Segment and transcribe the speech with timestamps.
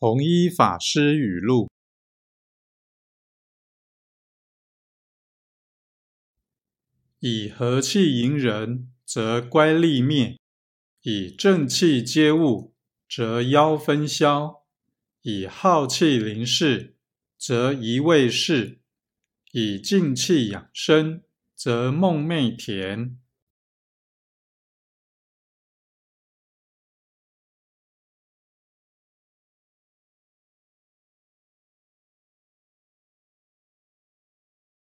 [0.00, 1.68] 弘一法师语录：
[7.18, 10.36] 以和气迎人，则乖戾灭；
[11.02, 12.76] 以正气接物，
[13.08, 14.62] 则妖分消；
[15.22, 16.94] 以浩气临世，
[17.36, 18.78] 则一味是；
[19.50, 21.24] 以静气养生，
[21.56, 23.18] 则梦寐甜。